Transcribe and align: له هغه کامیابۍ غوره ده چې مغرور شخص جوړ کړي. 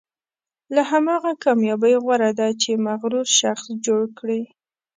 له 0.73 0.81
هغه 0.91 1.31
کامیابۍ 1.43 1.95
غوره 2.03 2.31
ده 2.39 2.47
چې 2.61 2.81
مغرور 2.87 3.27
شخص 3.39 3.65
جوړ 3.85 4.01
کړي. 4.19 4.41